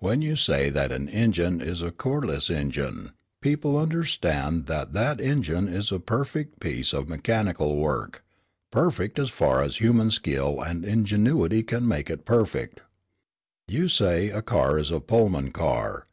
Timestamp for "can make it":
11.62-12.24